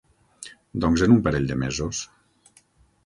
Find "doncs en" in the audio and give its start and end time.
0.85-1.13